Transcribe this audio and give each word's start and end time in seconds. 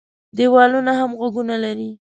ديوالونه 0.37 0.91
هم 0.99 1.11
غوږونه 1.19 1.55
لري. 1.63 1.89